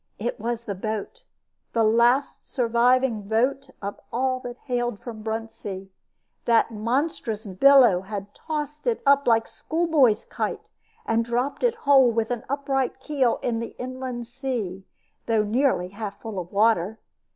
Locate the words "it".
0.17-0.39, 8.87-9.03, 11.61-11.75